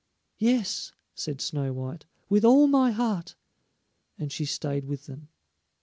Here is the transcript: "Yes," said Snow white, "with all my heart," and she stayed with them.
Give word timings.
"Yes," 0.39 0.93
said 1.13 1.39
Snow 1.41 1.73
white, 1.73 2.07
"with 2.27 2.43
all 2.43 2.65
my 2.65 2.89
heart," 2.89 3.35
and 4.17 4.31
she 4.31 4.45
stayed 4.45 4.85
with 4.85 5.05
them. 5.05 5.27